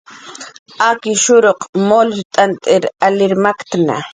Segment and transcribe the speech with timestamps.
[0.89, 1.59] Akishuruq
[1.99, 2.61] ajtz' t'ant
[3.05, 3.95] alir maktna